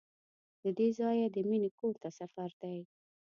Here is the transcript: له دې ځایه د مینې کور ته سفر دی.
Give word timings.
له 0.63 0.69
دې 0.77 0.87
ځایه 0.99 1.25
د 1.31 1.37
مینې 1.49 1.69
کور 1.79 1.95
ته 2.03 2.09
سفر 2.19 2.49
دی. 2.61 2.77